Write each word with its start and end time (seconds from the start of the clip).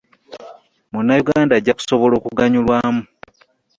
Munnayuganda 0.91 1.53
ajja 1.55 1.73
kusobola 1.77 2.13
okuganyulwamu 2.17 3.01